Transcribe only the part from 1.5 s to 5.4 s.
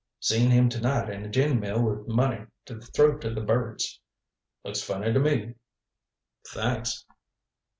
mill with money to throw to the birds. Looks funny to